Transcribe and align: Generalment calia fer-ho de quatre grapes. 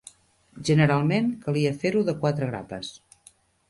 Generalment 0.69 1.29
calia 1.45 1.77
fer-ho 1.85 2.05
de 2.11 2.19
quatre 2.25 2.53
grapes. 2.53 2.95